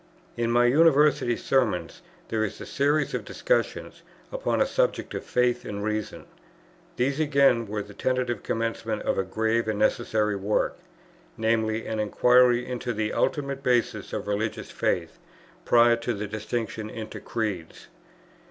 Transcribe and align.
P. 0.01 0.07
vii. 0.07 0.43
In 0.45 0.51
my 0.51 0.65
University 0.65 1.37
Sermons 1.37 2.01
there 2.29 2.43
is 2.43 2.59
a 2.59 2.65
series 2.65 3.13
of 3.13 3.23
discussions 3.23 4.01
upon 4.31 4.57
the 4.57 4.65
subject 4.65 5.13
of 5.13 5.23
Faith 5.23 5.63
and 5.63 5.83
Reason; 5.83 6.25
these 6.95 7.19
again 7.19 7.67
were 7.67 7.83
the 7.83 7.93
tentative 7.93 8.41
commencement 8.41 9.03
of 9.03 9.19
a 9.19 9.23
grave 9.23 9.67
and 9.67 9.77
necessary 9.77 10.35
work, 10.35 10.75
viz. 11.37 11.85
an 11.85 11.99
inquiry 11.99 12.65
into 12.65 12.93
the 12.93 13.13
ultimate 13.13 13.61
basis 13.61 14.11
of 14.11 14.25
religious 14.25 14.71
faith, 14.71 15.19
prior 15.65 15.95
to 15.97 16.15
the 16.15 16.25
distinction 16.25 16.89
into 16.89 17.19
Creeds. 17.19 17.85